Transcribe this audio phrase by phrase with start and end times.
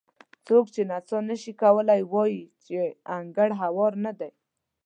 [0.47, 2.77] څوک چې نڅا نه شي کولی وایي چې
[3.15, 4.31] انګړ هوار نه دی.